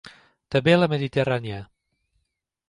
També 0.55 0.73
a 0.75 0.79
la 0.79 0.87
Mediterrània. 0.93 1.61